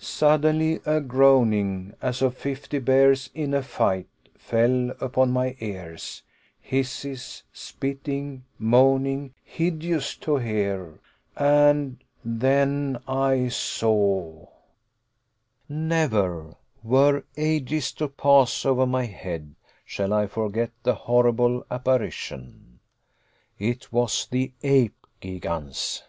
Suddenly 0.00 0.80
a 0.84 1.00
groaning, 1.00 1.94
as 2.02 2.20
of 2.20 2.36
fifty 2.36 2.80
bears 2.80 3.30
in 3.32 3.54
a 3.54 3.62
fight, 3.62 4.08
fell 4.36 4.90
upon 5.00 5.30
my 5.30 5.56
ears 5.60 6.24
hisses, 6.60 7.44
spitting, 7.52 8.44
moaning, 8.58 9.34
hideous 9.44 10.16
to 10.16 10.38
hear 10.38 10.98
and 11.36 12.02
then 12.24 12.98
I 13.06 13.46
saw 13.46 14.48
Never, 15.68 16.56
were 16.82 17.22
ages 17.36 17.92
to 17.92 18.08
pass 18.08 18.64
over 18.66 18.84
my 18.84 19.04
head, 19.04 19.54
shall 19.84 20.12
I 20.12 20.26
forget 20.26 20.72
the 20.82 20.96
horrible 20.96 21.64
apparition. 21.70 22.80
It 23.60 23.92
was 23.92 24.26
the 24.28 24.52
Ape 24.64 25.06
Gigans! 25.22 26.02